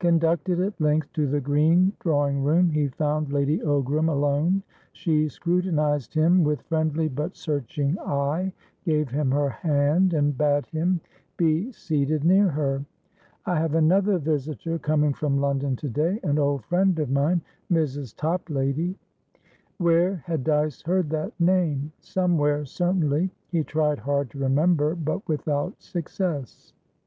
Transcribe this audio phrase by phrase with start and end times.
[0.00, 4.62] Conducted at length to the green drawing room, he found Lady Ogram alone.
[4.92, 8.52] She scrutinised him with friendly but searching eye,
[8.84, 11.00] gave him her hand, and bade him
[11.38, 12.84] be seated near her.
[13.46, 17.40] "I have another visitor coming from London to day; an old friend of mine,
[17.72, 18.14] Mrs.
[18.14, 18.94] Toplady."
[19.78, 21.92] Where had Dyce heard that name?
[21.98, 23.30] Somewhere, certainly.
[23.48, 26.74] He tried hard to remember, but without success.